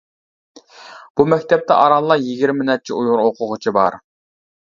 [1.21, 4.01] بۇ مەكتەپتە ئارانلا يىگىرمە نەچچە ئۇيغۇر ئوقۇغۇچى بار.